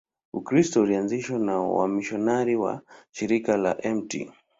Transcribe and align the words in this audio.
Ukristo 0.33 0.81
ulianzishwa 0.81 1.39
na 1.39 1.59
wamisionari 1.59 2.55
wa 2.55 2.81
Shirika 3.11 3.57
la 3.57 3.71
Mt. 3.95 4.11